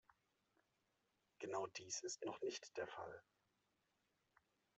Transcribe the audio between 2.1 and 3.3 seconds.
noch nicht der Fall!